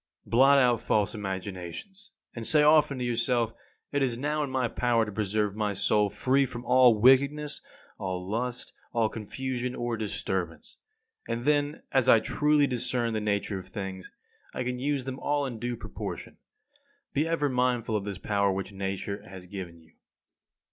[0.23, 0.31] 29.
[0.31, 3.53] Blot out false imaginations, and say often to yourself:
[3.91, 7.61] It is now in my power to preserve my soul free from all wickedness,
[7.99, 10.77] all lust, all confusion or disturbance.
[11.27, 14.09] And then, as I truly discern the nature of things,
[14.55, 16.37] I can use them all in due proportion.
[17.13, 19.91] Be ever mindful of this power which Nature has given you.